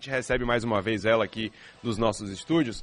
[0.00, 1.52] A gente recebe mais uma vez ela aqui
[1.82, 2.82] nos nossos estúdios.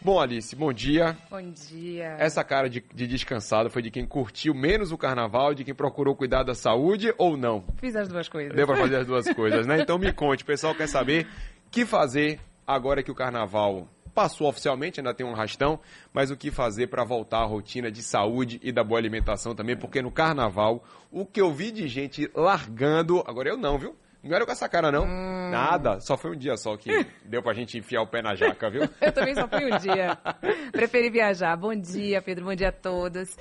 [0.00, 1.16] Bom, Alice, bom dia.
[1.30, 2.16] Bom dia.
[2.18, 6.16] Essa cara de, de descansado foi de quem curtiu menos o carnaval, de quem procurou
[6.16, 7.62] cuidar da saúde ou não?
[7.76, 8.52] Fiz as duas coisas.
[8.56, 9.80] Deu pra fazer as duas coisas, né?
[9.80, 11.28] Então me conte, o pessoal quer saber
[11.68, 15.78] o que fazer agora que o carnaval passou oficialmente, ainda tem um rastão,
[16.12, 19.76] mas o que fazer para voltar à rotina de saúde e da boa alimentação também,
[19.76, 23.94] porque no carnaval, o que eu vi de gente largando, agora eu não, viu?
[24.22, 25.04] Não era com essa cara, não.
[25.04, 25.50] Hum.
[25.50, 26.00] Nada.
[26.00, 26.90] Só foi um dia só que
[27.24, 28.82] deu pra gente enfiar o pé na jaca, viu?
[29.00, 30.18] Eu também só fui um dia.
[30.72, 31.56] Preferi viajar.
[31.56, 32.44] Bom dia, Pedro.
[32.44, 33.36] Bom dia a todos.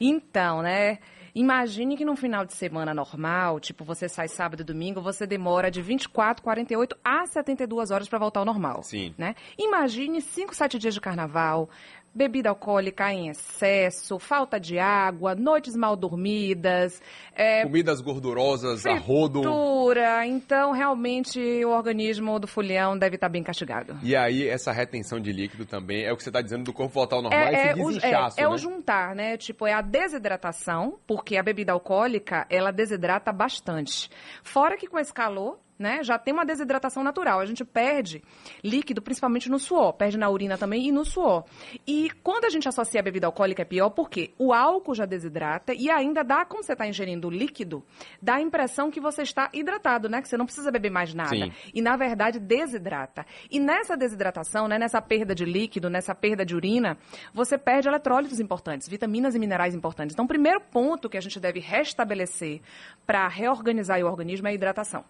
[0.00, 0.98] Então, né?
[1.34, 5.70] Imagine que num final de semana normal, tipo você sai sábado e domingo, você demora
[5.70, 8.82] de 24, 48 a 72 horas para voltar ao normal.
[8.82, 9.14] Sim.
[9.16, 9.34] Né?
[9.56, 11.70] Imagine 5, 7 dias de carnaval,
[12.14, 17.00] bebida alcoólica em excesso, falta de água, noites mal dormidas.
[17.34, 20.26] É, Comidas gordurosas, fritura, a rodo.
[20.26, 23.96] Então, realmente, o organismo do folião deve estar bem castigado.
[24.02, 26.92] E aí, essa retenção de líquido também é o que você está dizendo do corpo
[26.92, 28.54] voltar ao normal, é, esse desinchaço, é, é, né?
[28.54, 29.36] o juntar, né?
[29.36, 34.10] Tipo, é a desidratação, porque a bebida alcoólica, ela desidrata bastante.
[34.42, 36.02] Fora que com esse calor, né?
[36.02, 37.40] Já tem uma desidratação natural.
[37.40, 38.22] A gente perde
[38.62, 41.44] líquido, principalmente no suor, perde na urina também e no suor.
[41.86, 45.74] E quando a gente associa a bebida alcoólica é pior porque o álcool já desidrata
[45.74, 47.84] e ainda dá, como você está ingerindo líquido,
[48.20, 50.22] dá a impressão que você está hidratado, né?
[50.22, 51.30] Que você não precisa beber mais nada.
[51.30, 51.52] Sim.
[51.74, 53.26] E na verdade desidrata.
[53.50, 56.96] E nessa desidratação, né, nessa perda de líquido, nessa perda de urina,
[57.34, 60.14] você perde eletrólitos importantes, vitaminas e minerais importantes.
[60.14, 62.60] Então, o primeiro ponto que a gente deve restabelecer
[63.06, 65.04] para reorganizar o organismo é a hidratação.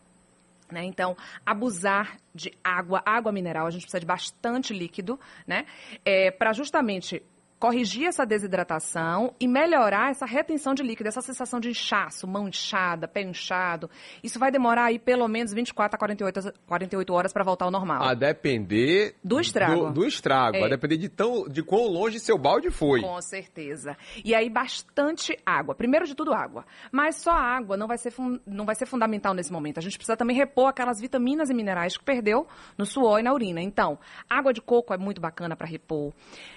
[0.73, 0.85] Né?
[0.85, 5.67] Então, abusar de água, água mineral, a gente precisa de bastante líquido, né?
[6.05, 7.23] É, para justamente
[7.63, 13.07] corrigir essa desidratação e melhorar essa retenção de líquido, essa sensação de inchaço, mão inchada,
[13.07, 13.89] pé inchado.
[14.21, 18.03] Isso vai demorar aí pelo menos 24 a 48, 48 horas para voltar ao normal.
[18.03, 19.87] A depender do estrago.
[19.87, 20.65] Do, do estrago, é.
[20.65, 23.01] a depender de, tão, de quão longe seu balde foi.
[23.01, 23.97] Com certeza.
[24.25, 25.73] E aí bastante água.
[25.73, 26.67] Primeiro de tudo água.
[26.91, 28.13] Mas só água não vai ser
[28.45, 29.79] não vai ser fundamental nesse momento.
[29.79, 32.45] A gente precisa também repor aquelas vitaminas e minerais que perdeu
[32.77, 33.63] no suor e na urina.
[33.63, 36.13] Então, água de coco é muito bacana para repor.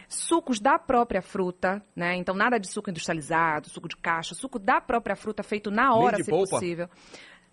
[0.08, 2.16] Sucos da própria fruta, né?
[2.16, 6.18] Então nada de suco industrializado, suco de caixa, suco da própria fruta feito na hora,
[6.24, 6.52] se polpa.
[6.52, 6.88] possível.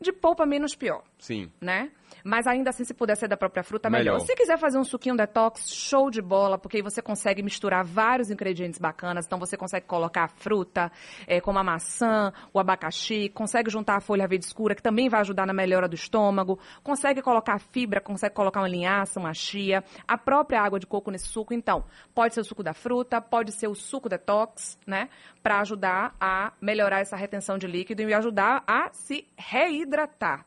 [0.03, 1.03] De polpa menos pior.
[1.19, 1.51] Sim.
[1.61, 1.91] Né?
[2.25, 4.15] Mas ainda assim, se puder ser da própria fruta, melhor.
[4.15, 4.27] melhor.
[4.27, 8.31] Se quiser fazer um suquinho detox, show de bola, porque aí você consegue misturar vários
[8.31, 9.27] ingredientes bacanas.
[9.27, 10.91] Então você consegue colocar a fruta,
[11.27, 15.21] é, como a maçã, o abacaxi, consegue juntar a folha verde escura, que também vai
[15.21, 20.19] ajudar na melhora do estômago, consegue colocar fibra, consegue colocar uma linhaça, uma chia, a
[20.19, 21.55] própria água de coco nesse suco.
[21.55, 21.85] Então,
[22.15, 25.09] pode ser o suco da fruta, pode ser o suco detox, né?
[25.43, 29.27] Para ajudar a melhorar essa retenção de líquido e ajudar a se
[29.93, 30.47] reidratar.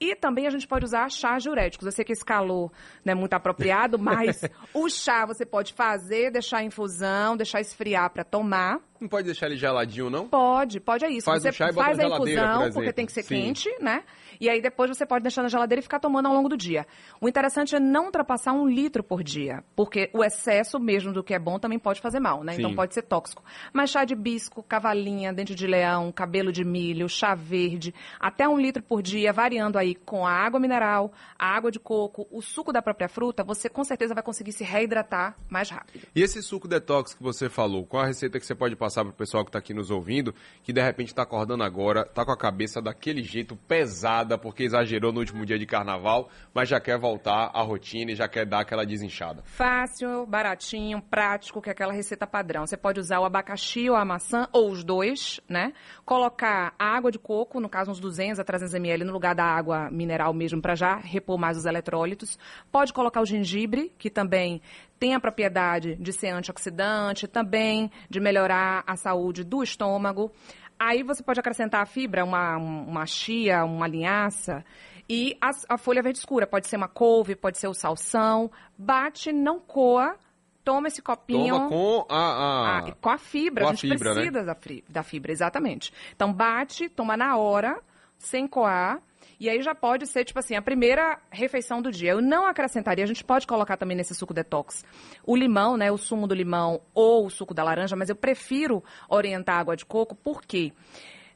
[0.00, 1.86] E também a gente pode usar chás diuréticos.
[1.86, 2.70] Eu sei que esse calor
[3.04, 8.10] não é muito apropriado, mas o chá você pode fazer, deixar em infusão, deixar esfriar
[8.10, 8.80] para tomar.
[9.04, 10.26] Não pode deixar ele geladinho, não?
[10.26, 11.26] Pode, pode é isso.
[11.26, 13.34] Faz você o chá e faz a infusão, porque tem que ser Sim.
[13.34, 14.02] quente, né?
[14.40, 16.86] E aí depois você pode deixar na geladeira e ficar tomando ao longo do dia.
[17.20, 21.34] O interessante é não ultrapassar um litro por dia, porque o excesso mesmo do que
[21.34, 22.54] é bom também pode fazer mal, né?
[22.54, 22.76] Então Sim.
[22.76, 23.44] pode ser tóxico.
[23.74, 28.58] Mas chá de bisco, cavalinha, dente de leão, cabelo de milho, chá verde, até um
[28.58, 32.72] litro por dia, variando aí com a água mineral, a água de coco, o suco
[32.72, 36.06] da própria fruta, você com certeza vai conseguir se reidratar mais rápido.
[36.14, 39.10] E esse suco detox que você falou, qual a receita que você pode passar para
[39.10, 42.32] o pessoal que está aqui nos ouvindo, que de repente está acordando agora, está com
[42.32, 46.98] a cabeça daquele jeito pesada, porque exagerou no último dia de carnaval, mas já quer
[46.98, 49.42] voltar à rotina e já quer dar aquela desinchada?
[49.44, 52.66] Fácil, baratinho, prático, que é aquela receita padrão.
[52.66, 55.72] Você pode usar o abacaxi ou a maçã, ou os dois, né?
[56.04, 59.44] Colocar a água de coco, no caso uns 200 a 300 ml, no lugar da
[59.44, 62.38] água mineral mesmo, para já repor mais os eletrólitos.
[62.70, 64.60] Pode colocar o gengibre, que também
[65.04, 70.32] tem a propriedade de ser antioxidante, também de melhorar a saúde do estômago.
[70.78, 74.64] Aí você pode acrescentar a fibra, uma, uma chia, uma linhaça.
[75.06, 78.50] E a, a folha verde escura, pode ser uma couve, pode ser o salsão.
[78.78, 80.16] Bate, não coa,
[80.64, 81.54] toma esse copinho.
[81.54, 82.16] Toma com a...
[82.16, 82.78] a...
[82.78, 85.92] Ah, com a fibra, com a, a gente fibra, precisa da, fri- da fibra, exatamente.
[86.16, 87.78] Então bate, toma na hora,
[88.26, 89.00] sem coar.
[89.40, 92.12] E aí já pode ser, tipo assim, a primeira refeição do dia.
[92.12, 94.84] Eu não acrescentaria, a gente pode colocar também nesse suco detox
[95.26, 95.90] o limão, né?
[95.90, 99.76] O sumo do limão ou o suco da laranja, mas eu prefiro orientar a água
[99.76, 100.72] de coco porque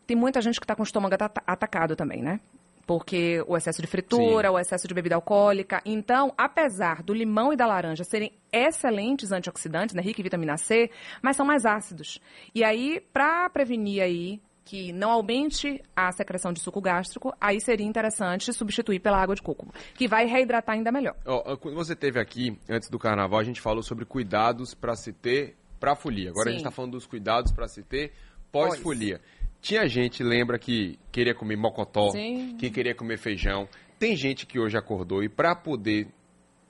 [0.06, 2.40] tem muita gente que está com o estômago ata- atacado também, né?
[2.86, 5.82] Porque o excesso de fritura, o excesso de bebida alcoólica.
[5.84, 10.90] Então, apesar do limão e da laranja serem excelentes antioxidantes, né, rica em vitamina C,
[11.20, 12.18] mas são mais ácidos.
[12.54, 17.86] E aí, para prevenir aí que não aumente a secreção de suco gástrico, aí seria
[17.86, 21.16] interessante substituir pela água de coco, que vai reidratar ainda melhor.
[21.24, 25.10] Oh, quando você teve aqui, antes do carnaval, a gente falou sobre cuidados para se
[25.10, 26.28] ter para folia.
[26.28, 26.48] Agora Sim.
[26.48, 28.12] a gente está falando dos cuidados para se ter
[28.52, 29.22] pós-folia.
[29.62, 32.54] Tinha gente, lembra, que queria comer mocotó, Sim.
[32.58, 33.66] que queria comer feijão.
[33.98, 36.08] Tem gente que hoje acordou e para poder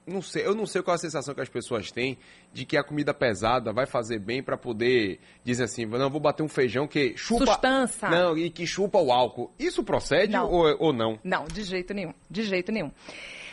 [0.08, 2.18] não sei, eu não sei qual a sensação que as pessoas têm
[2.52, 6.42] de que a comida pesada vai fazer bem para poder dizer assim, não, vou bater
[6.42, 7.46] um feijão que chupa...
[7.46, 8.08] Sustância.
[8.08, 9.52] Não, e que chupa o álcool.
[9.58, 10.50] Isso procede não.
[10.50, 11.18] Ou, ou não?
[11.22, 12.90] Não, de jeito nenhum, de jeito nenhum.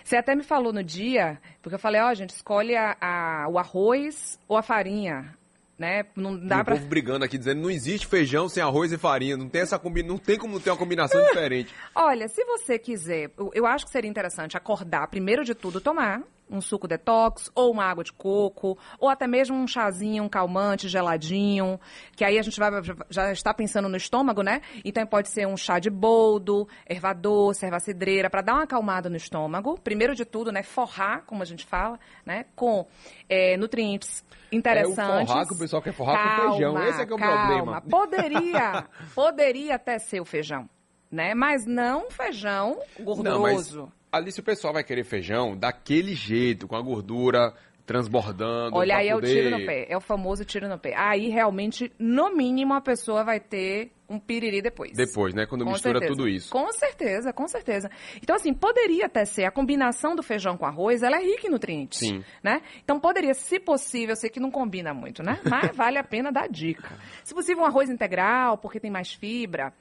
[0.03, 3.47] Você até me falou no dia, porque eu falei, ó, oh, gente, escolhe a, a,
[3.49, 5.35] o arroz ou a farinha
[5.77, 6.05] né?
[6.15, 6.75] Não dá para.
[6.75, 10.03] povo brigando aqui dizendo não existe feijão sem arroz e farinha, não tem essa combi...
[10.03, 11.73] não tem como ter uma combinação diferente.
[11.93, 16.61] Olha, se você quiser, eu acho que seria interessante acordar primeiro de tudo tomar um
[16.61, 21.79] suco detox, ou uma água de coco, ou até mesmo um chazinho, um calmante geladinho,
[22.15, 22.71] que aí a gente vai,
[23.09, 24.61] já está pensando no estômago, né?
[24.83, 29.09] Então pode ser um chá de boldo, erva doce, erva cidreira, para dar uma acalmada
[29.09, 29.79] no estômago.
[29.79, 30.63] Primeiro de tudo, né?
[30.63, 32.45] Forrar, como a gente fala, né?
[32.55, 32.85] Com
[33.27, 34.99] é, nutrientes interessantes.
[34.99, 36.83] É o forrar que o pessoal quer forrar calma, com feijão.
[36.83, 37.47] Esse é que é o calma.
[37.47, 37.81] problema.
[37.81, 40.69] Poderia, poderia até ser o feijão,
[41.11, 41.33] né?
[41.33, 43.77] Mas não feijão gorduroso.
[43.77, 47.53] Não, mas ali se o pessoal vai querer feijão daquele jeito, com a gordura
[47.85, 48.75] transbordando.
[48.75, 49.27] Olha, aí poder...
[49.27, 50.95] é o tiro no pé, é o famoso tiro no pé.
[50.97, 54.91] Aí realmente, no mínimo, a pessoa vai ter um piriri depois.
[54.93, 55.45] Depois, né?
[55.45, 56.13] Quando com mistura certeza.
[56.13, 56.51] tudo isso.
[56.51, 57.89] Com certeza, com certeza.
[58.21, 61.51] Então, assim, poderia até ser a combinação do feijão com arroz, ela é rica em
[61.51, 61.99] nutrientes.
[61.99, 62.23] Sim.
[62.43, 62.61] Né?
[62.83, 65.39] Então, poderia, se possível, eu sei que não combina muito, né?
[65.49, 66.97] Mas vale a pena dar dica.
[67.23, 69.73] Se possível, um arroz integral, porque tem mais fibra.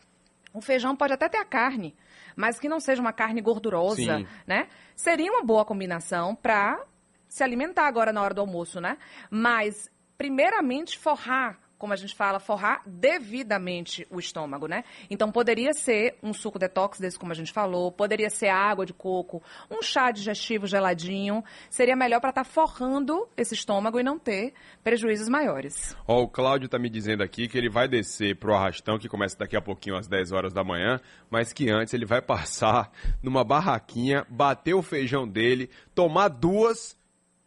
[0.52, 1.94] O feijão pode até ter a carne,
[2.36, 4.26] mas que não seja uma carne gordurosa, Sim.
[4.46, 4.68] né?
[4.94, 6.84] Seria uma boa combinação para
[7.28, 8.96] se alimentar agora na hora do almoço, né?
[9.30, 14.84] Mas, primeiramente, forrar como a gente fala, forrar devidamente o estômago, né?
[15.10, 18.94] Então poderia ser um suco detox desse, como a gente falou, poderia ser água de
[18.94, 24.18] coco, um chá digestivo geladinho, seria melhor para estar tá forrando esse estômago e não
[24.18, 25.94] ter prejuízos maiores.
[26.08, 29.36] Ó, o Cláudio tá me dizendo aqui que ele vai descer pro arrastão, que começa
[29.36, 30.98] daqui a pouquinho às 10 horas da manhã,
[31.28, 32.90] mas que antes ele vai passar
[33.22, 36.96] numa barraquinha, bater o feijão dele, tomar duas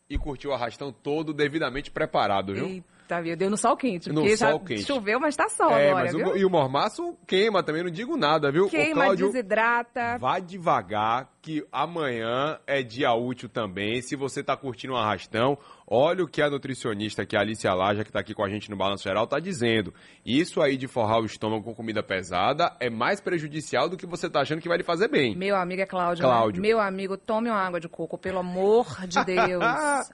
[0.07, 2.67] e curtir o arrastão todo devidamente preparado, viu?
[2.67, 2.96] Eita.
[3.07, 3.37] Tá, viu?
[3.37, 4.11] Deu no sol quente.
[4.11, 4.83] No sol quente.
[4.83, 6.27] Choveu, mas tá sol é, agora, viu?
[6.27, 8.67] O, e o mormaço queima também, não digo nada, viu?
[8.67, 10.17] Queima, Cláudio, desidrata.
[10.17, 14.01] Vá devagar, que amanhã é dia útil também.
[14.01, 15.57] Se você tá curtindo um arrastão,
[15.87, 18.49] olha o que a nutricionista, que é a Alicia Laja, que tá aqui com a
[18.49, 19.93] gente no Balanço Geral, tá dizendo.
[20.25, 24.29] Isso aí de forrar o estômago com comida pesada é mais prejudicial do que você
[24.29, 25.37] tá achando que vai lhe fazer bem.
[25.37, 26.23] Meu amigo é Cláudio.
[26.23, 26.29] Né?
[26.29, 26.61] Cláudio.
[26.61, 29.63] Meu amigo, tome uma água de coco, pelo amor de Deus.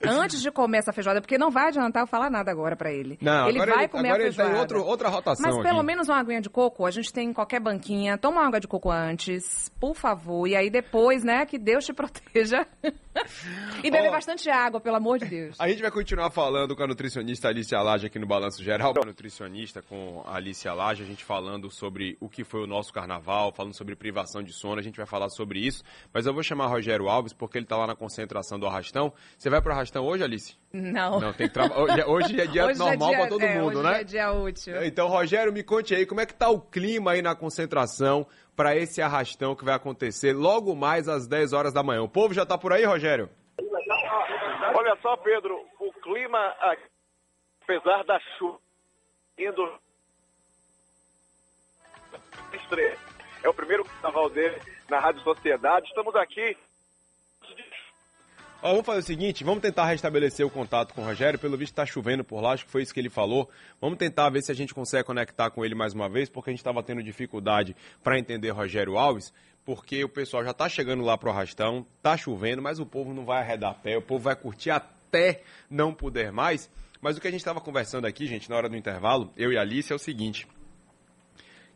[0.06, 3.18] Antes de comer essa feijoada, porque não vai adiantar eu falar nada agora para ele.
[3.22, 4.50] Não, ele vai ele, comer agora a feijoada.
[4.50, 5.86] Ele tem outro, outra rotação Mas pelo aqui.
[5.86, 8.18] menos uma aguinha de coco, a gente tem em qualquer banquinha.
[8.18, 10.46] Toma uma água de coco antes, por favor.
[10.46, 12.66] E aí depois, né, que Deus te proteja.
[13.82, 15.56] e beber oh, bastante água, pelo amor de Deus.
[15.58, 18.92] A gente vai continuar falando com a nutricionista Alicia Laje aqui no Balanço Geral.
[19.00, 22.92] A nutricionista com a Alicia Laje, a gente falando sobre o que foi o nosso
[22.92, 25.82] carnaval, falando sobre privação de sono, a gente vai falar sobre isso.
[26.12, 29.12] Mas eu vou chamar Rogério Alves, porque ele tá lá na concentração do Arrastão.
[29.38, 30.63] Você vai pro Arrastão hoje, Alice?
[30.74, 31.20] Não.
[31.20, 32.08] Não, tem que trabalhar.
[32.08, 34.00] Hoje é dia hoje é normal é para todo é, mundo, hoje né?
[34.00, 34.84] É dia útil.
[34.84, 38.26] Então, Rogério, me conte aí como é que tá o clima aí na concentração
[38.56, 42.02] para esse arrastão que vai acontecer logo mais às 10 horas da manhã.
[42.02, 43.30] O povo já tá por aí, Rogério?
[44.74, 46.40] Olha só, Pedro, o clima,
[47.62, 48.58] apesar da chuva
[49.38, 49.78] indo
[53.44, 55.86] é o primeiro carnaval dele na Rádio Sociedade.
[55.86, 56.56] Estamos aqui
[58.66, 61.38] Ó, vamos fazer o seguinte, vamos tentar restabelecer o contato com o Rogério.
[61.38, 63.50] Pelo visto está chovendo por lá, acho que foi isso que ele falou.
[63.78, 66.52] Vamos tentar ver se a gente consegue conectar com ele mais uma vez, porque a
[66.54, 69.34] gente estava tendo dificuldade para entender Rogério Alves,
[69.66, 73.26] porque o pessoal já está chegando lá pro arrastão, tá chovendo, mas o povo não
[73.26, 76.70] vai arredar pé, o povo vai curtir até não poder mais.
[77.02, 79.58] Mas o que a gente estava conversando aqui, gente, na hora do intervalo, eu e
[79.58, 80.48] a Alice, é o seguinte: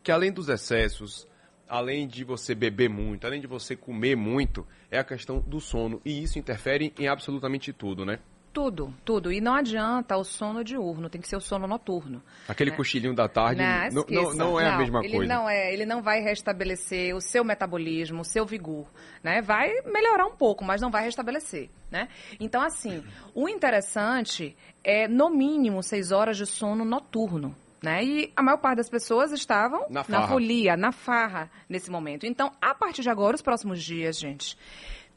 [0.01, 1.27] que além dos excessos,
[1.69, 6.01] além de você beber muito, além de você comer muito, é a questão do sono.
[6.03, 8.19] E isso interfere em absolutamente tudo, né?
[8.51, 9.31] Tudo, tudo.
[9.31, 12.23] E não adianta o sono diurno, tem que ser o sono noturno.
[12.47, 12.77] Aquele né?
[12.77, 13.61] cochilinho da tarde
[13.93, 15.33] não, não, não é não, a mesma ele coisa.
[15.33, 18.87] Não é, ele não vai restabelecer o seu metabolismo, o seu vigor.
[19.23, 19.39] Né?
[19.39, 21.69] Vai melhorar um pouco, mas não vai restabelecer.
[21.91, 22.09] Né?
[22.39, 23.03] Então, assim,
[23.35, 27.55] o interessante é, no mínimo, seis horas de sono noturno.
[27.81, 28.03] Né?
[28.03, 32.25] E a maior parte das pessoas estavam na, na folia, na farra nesse momento.
[32.25, 34.57] Então, a partir de agora, os próximos dias, gente,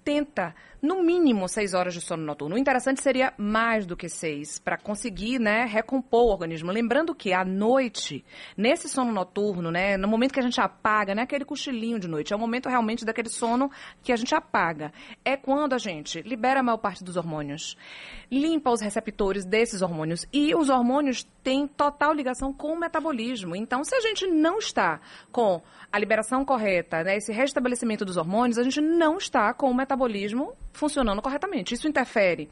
[0.04, 2.56] tenta no mínimo seis horas de sono noturno.
[2.56, 6.73] O interessante seria mais do que seis, para conseguir né, recompor o organismo.
[6.73, 8.25] Lembrando que à noite,
[8.56, 12.09] nesse sono noturno, né, no momento que a gente apaga, não é aquele cochilinho de
[12.09, 13.71] noite, é o momento realmente daquele sono
[14.02, 14.92] que a gente apaga.
[15.25, 17.76] É quando a gente libera a maior parte dos hormônios,
[18.28, 20.26] limpa os receptores desses hormônios.
[20.32, 23.54] E os hormônios têm total ligação com o metabolismo.
[23.54, 28.59] Então, se a gente não está com a liberação correta, né, esse restabelecimento dos hormônios,
[28.59, 29.91] a gente não está com o metabolismo
[30.72, 31.75] funcionando corretamente.
[31.75, 32.49] Isso interfere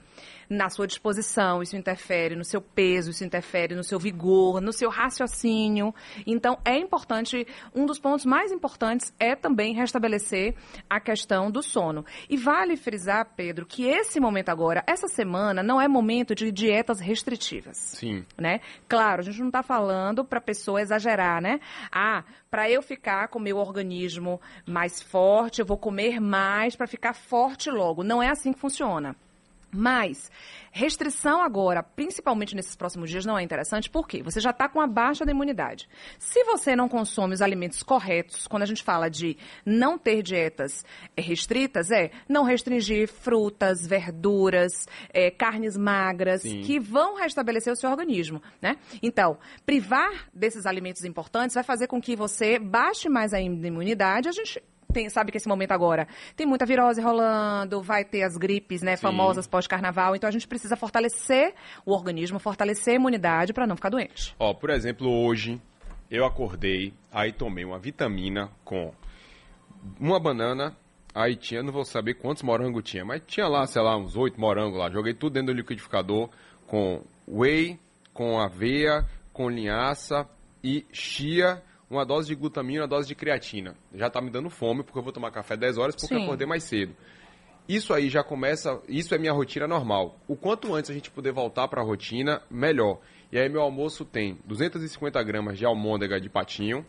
[0.49, 4.91] na sua disposição, isso interfere no seu peso, isso interfere no seu vigor, no seu
[4.91, 5.95] raciocínio.
[6.27, 10.57] Então, é importante, um dos pontos mais importantes é também restabelecer
[10.89, 12.05] a questão do sono.
[12.29, 16.99] E vale frisar, Pedro, que esse momento agora, essa semana, não é momento de dietas
[16.99, 17.77] restritivas.
[17.77, 18.25] Sim.
[18.37, 18.61] Né?
[18.89, 21.61] Claro, a gente não está falando para a pessoa exagerar, né?
[21.93, 26.89] Ah, para eu ficar com o meu organismo mais forte, eu vou comer mais para
[26.89, 28.03] ficar forte logo.
[28.03, 29.15] Não é assim que funciona.
[29.73, 30.31] Mas
[30.73, 34.87] restrição agora, principalmente nesses próximos dias, não é interessante, porque você já está com a
[34.87, 35.89] baixa da imunidade.
[36.19, 40.85] Se você não consome os alimentos corretos, quando a gente fala de não ter dietas
[41.17, 46.63] restritas, é não restringir frutas, verduras, é, carnes magras, Sim.
[46.63, 48.77] que vão restabelecer o seu organismo, né?
[49.03, 54.29] Então, privar desses alimentos importantes vai fazer com que você baixe mais a imunidade.
[54.29, 56.07] A gente tem, sabe que esse momento agora
[56.37, 59.03] tem muita virose rolando, vai ter as gripes, né, Sim.
[59.03, 61.55] famosas pós-carnaval, então a gente precisa fortalecer
[61.85, 64.35] o organismo, fortalecer a imunidade para não ficar doente.
[64.39, 65.61] Ó, por exemplo, hoje
[66.11, 68.93] eu acordei, aí tomei uma vitamina com
[69.99, 70.77] uma banana,
[71.15, 74.41] aí tinha, não vou saber quantos morangos tinha, mas tinha lá, sei lá, uns oito
[74.41, 76.29] morangos lá, joguei tudo dentro do liquidificador
[76.67, 77.79] com whey,
[78.13, 80.29] com aveia, com linhaça
[80.63, 83.77] e chia uma dose de glutamina, uma dose de creatina.
[83.93, 86.21] Já está me dando fome, porque eu vou tomar café 10 horas, porque Sim.
[86.21, 86.95] eu acordei mais cedo.
[87.69, 90.19] Isso aí já começa, isso é minha rotina normal.
[90.29, 93.01] O quanto antes a gente puder voltar para a rotina, melhor.
[93.33, 96.87] E aí meu almoço tem 250 gramas de almôndega de patinho,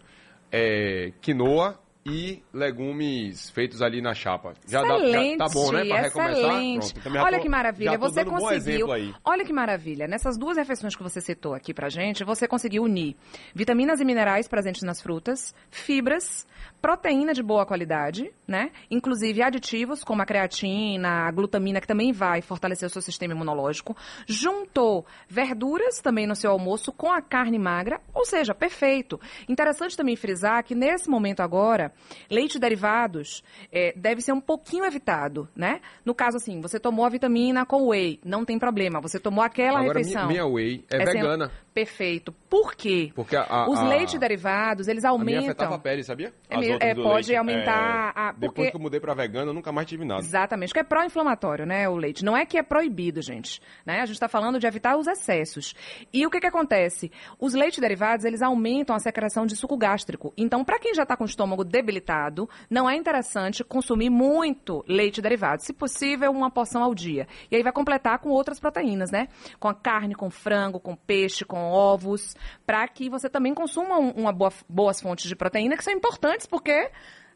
[0.52, 4.54] é, quinoa e legumes feitos ali na chapa.
[4.68, 5.86] Já excelente, dá, já tá bom, né?
[5.86, 7.02] Para recomeçar.
[7.04, 8.88] Pronto, olha tô, que maravilha, você conseguiu.
[8.88, 10.08] Um olha que maravilha.
[10.08, 13.16] Nessas duas refeições que você citou aqui pra gente, você conseguiu unir
[13.54, 16.48] vitaminas e minerais presentes nas frutas, fibras,
[16.82, 18.72] proteína de boa qualidade, né?
[18.90, 23.96] Inclusive aditivos como a creatina, a glutamina, que também vai fortalecer o seu sistema imunológico.
[24.26, 29.20] Juntou verduras também no seu almoço com a carne magra, ou seja, perfeito.
[29.48, 31.91] Interessante também frisar que nesse momento agora,
[32.30, 35.82] leite derivados é, deve ser um pouquinho evitado, né?
[36.06, 39.00] No caso assim, você tomou a vitamina com whey, não tem problema.
[39.02, 40.28] Você tomou aquela agora, refeição.
[40.28, 41.48] Minha, minha whey é, é vegana.
[41.48, 41.56] Sem...
[41.74, 42.34] Perfeito.
[42.50, 43.12] Por quê?
[43.16, 45.38] Porque a, a, os leites derivados, eles aumentam.
[45.38, 46.34] A minha afetava a pele, sabia?
[46.50, 47.36] É, é pode leite.
[47.36, 48.34] aumentar é, a.
[48.34, 48.48] Porque...
[48.48, 50.22] Depois que eu mudei para vegano, eu nunca mais tive nada.
[50.22, 50.70] Exatamente.
[50.70, 52.26] Porque é pró-inflamatório, né, o leite.
[52.26, 53.62] Não é que é proibido, gente.
[53.86, 54.02] Né?
[54.02, 55.74] A gente está falando de evitar os excessos.
[56.12, 57.10] E o que, que acontece?
[57.40, 60.34] Os leites derivados, eles aumentam a secreção de suco gástrico.
[60.36, 65.22] Então, para quem já está com o estômago debilitado, não é interessante consumir muito leite
[65.22, 65.64] derivado.
[65.64, 67.28] Se possível, uma porção ao dia.
[67.50, 69.28] E aí vai completar com outras proteínas, né?
[69.60, 72.36] Com a carne, com frango, com peixe, com ovos
[72.66, 76.90] para que você também consuma uma boa, boas fontes de proteína, que são importantes porque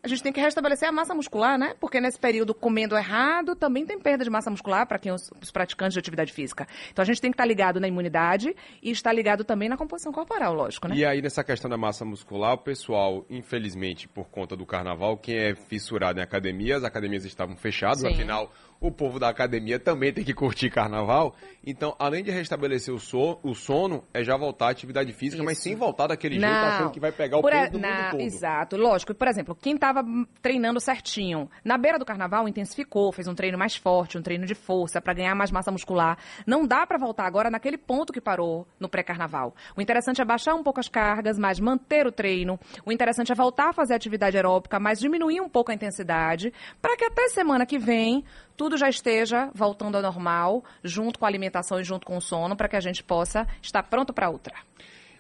[0.06, 1.74] a gente tem que restabelecer a massa muscular, né?
[1.80, 5.50] Porque nesse período comendo errado também tem perda de massa muscular para quem os, os,
[5.52, 6.68] praticantes de atividade física.
[6.92, 9.76] Então a gente tem que estar tá ligado na imunidade e estar ligado também na
[9.76, 10.96] composição corporal, lógico, né?
[10.96, 15.38] E aí nessa questão da massa muscular, o pessoal, infelizmente, por conta do carnaval, quem
[15.38, 18.10] é fissurado em academias, as academias estavam fechadas, Sim.
[18.10, 21.36] afinal o povo da academia também tem que curtir carnaval.
[21.66, 25.46] Então, além de restabelecer o, so, o sono, é já voltar à atividade física, Isso.
[25.46, 26.48] mas sem voltar daquele não.
[26.48, 28.22] jeito achando que vai pegar o por peso a, do na, mundo todo.
[28.22, 29.14] Exato, lógico.
[29.16, 30.04] Por exemplo, quem estava
[30.42, 34.54] treinando certinho, na beira do carnaval intensificou, fez um treino mais forte, um treino de
[34.54, 36.18] força para ganhar mais massa muscular.
[36.46, 39.56] Não dá para voltar agora naquele ponto que parou no pré-carnaval.
[39.76, 42.60] O interessante é baixar um pouco as cargas, mas manter o treino.
[42.86, 46.96] O interessante é voltar a fazer atividade aeróbica, mas diminuir um pouco a intensidade, para
[46.96, 48.24] que até semana que vem
[48.56, 52.56] tudo já esteja voltando ao normal, junto com a alimentação e junto com o sono,
[52.56, 54.56] para que a gente possa estar pronto para outra.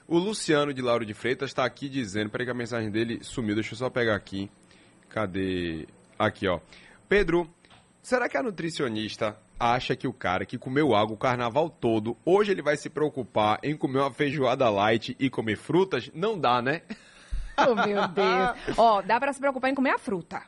[0.08, 3.56] O Luciano de Lauro de Freitas está aqui dizendo, peraí que a mensagem dele sumiu,
[3.56, 4.51] deixa eu só pegar aqui.
[5.10, 5.88] Cadê?
[6.18, 6.60] Aqui, ó.
[7.10, 7.50] Pedro,
[8.01, 12.51] será que a nutricionista acha que o cara que comeu água o carnaval todo, hoje
[12.51, 16.12] ele vai se preocupar em comer uma feijoada light e comer frutas?
[16.13, 16.84] Não dá, né?
[17.58, 18.56] Oh, meu Deus.
[18.77, 20.44] Ó, dá para se preocupar em comer a fruta.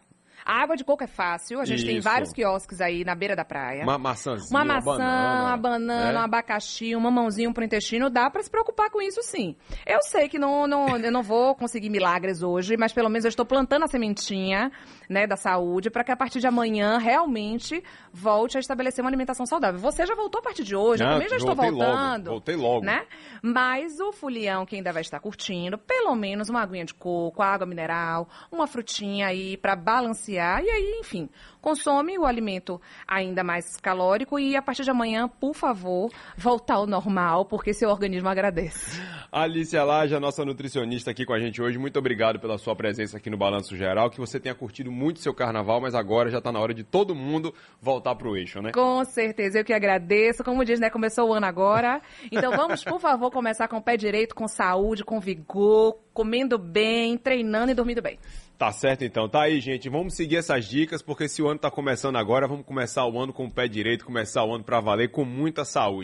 [0.49, 2.07] A água de coco é fácil, a gente tem Isso.
[2.07, 3.83] vários quiosques aí na beira da praia.
[3.83, 6.21] Uma maçãzinha, Uma maçã, banana, uma banana, é?
[6.21, 9.57] um abacaxi, um mamãozinho pro intestino, dá pra se preocupar com isso sim.
[9.85, 13.29] Eu sei que não, não, eu não vou conseguir milagres hoje, mas pelo menos eu
[13.29, 14.71] estou plantando a sementinha,
[15.09, 19.45] né, da saúde, para que a partir de amanhã realmente volte a estabelecer uma alimentação
[19.45, 19.81] saudável.
[19.81, 22.29] Você já voltou a partir de hoje, eu Não, também já estou voltei logo, voltando.
[22.29, 22.85] voltei logo.
[22.85, 23.05] Né?
[23.43, 27.67] Mas o fulião que ainda vai estar curtindo, pelo menos uma aguinha de coco, água
[27.67, 31.29] mineral, uma frutinha aí para balancear e aí, enfim,
[31.61, 36.87] consome o alimento ainda mais calórico e a partir de amanhã, por favor, voltar ao
[36.87, 39.01] normal, porque seu organismo agradece.
[39.31, 43.29] Alicia Laja, nossa nutricionista aqui com a gente hoje, muito obrigado pela sua presença aqui
[43.29, 46.59] no Balanço Geral, que você tenha curtido muito seu carnaval, mas agora já está na
[46.59, 48.71] hora de todo mundo voltar pro eixo, né?
[48.71, 50.43] Com certeza, eu que agradeço.
[50.43, 52.01] Como diz, né, começou o ano agora.
[52.31, 57.17] Então vamos, por favor, começar com o pé direito, com saúde, com vigor, comendo bem,
[57.17, 58.17] treinando e dormindo bem.
[58.57, 61.69] Tá certo então, tá aí gente, vamos seguir essas dicas, porque se o ano tá
[61.69, 65.11] começando agora, vamos começar o ano com o pé direito, começar o ano pra valer
[65.11, 65.95] com muita saúde.